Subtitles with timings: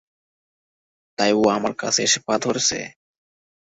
[1.19, 2.79] তাই ও আমার কাছে এসে পা ধরছে?